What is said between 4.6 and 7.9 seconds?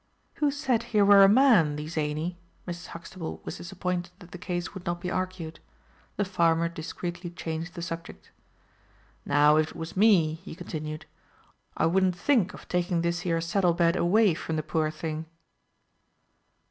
would not be argued. The farmer discreetly changed the